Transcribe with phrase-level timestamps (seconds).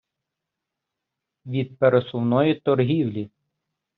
[1.45, 3.31] від пересувної торгівлі.